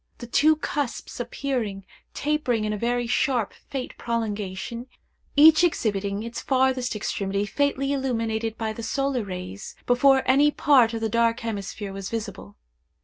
[0.17, 1.83] The two cusps appeared
[2.15, 4.87] tapering in a very sharp faint prolongation,
[5.35, 11.01] each exhibiting its farthest extremity faintly illuminated by the solar rays, before any part of
[11.01, 12.55] the dark hemisphere was visible.